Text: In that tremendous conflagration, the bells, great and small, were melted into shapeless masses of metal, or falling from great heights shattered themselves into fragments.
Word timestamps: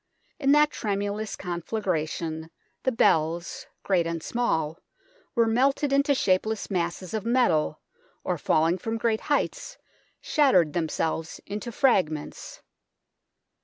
In 0.39 0.51
that 0.53 0.71
tremendous 0.71 1.35
conflagration, 1.35 2.49
the 2.81 2.91
bells, 2.91 3.67
great 3.83 4.07
and 4.07 4.23
small, 4.23 4.79
were 5.35 5.45
melted 5.45 5.93
into 5.93 6.15
shapeless 6.15 6.71
masses 6.71 7.13
of 7.13 7.23
metal, 7.23 7.81
or 8.23 8.39
falling 8.39 8.79
from 8.79 8.97
great 8.97 9.21
heights 9.21 9.77
shattered 10.19 10.73
themselves 10.73 11.39
into 11.45 11.71
fragments. 11.71 12.63